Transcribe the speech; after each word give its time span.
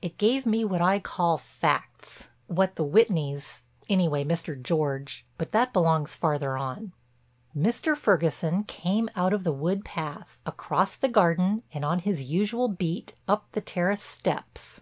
It 0.00 0.16
gave 0.16 0.46
me 0.46 0.64
what 0.64 0.80
I 0.80 0.98
call 0.98 1.36
facts; 1.36 2.30
what 2.46 2.76
the 2.76 2.82
Whitneys, 2.82 3.62
anyway 3.90 4.24
Mr. 4.24 4.58
George—but 4.58 5.52
that 5.52 5.74
belongs 5.74 6.14
farther 6.14 6.56
on. 6.56 6.94
Mr. 7.54 7.94
Ferguson 7.94 8.64
came 8.64 9.10
out 9.14 9.34
of 9.34 9.44
the 9.44 9.52
wood 9.52 9.84
path, 9.84 10.40
across 10.46 10.94
the 10.94 11.08
garden 11.10 11.62
and 11.74 11.84
on 11.84 11.98
his 11.98 12.22
usual 12.32 12.68
beat, 12.68 13.16
up 13.28 13.48
the 13.52 13.60
terrace 13.60 14.00
steps. 14.00 14.80